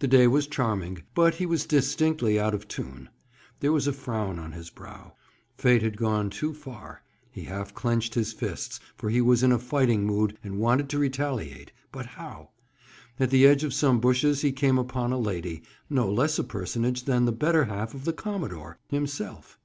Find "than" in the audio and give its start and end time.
17.04-17.24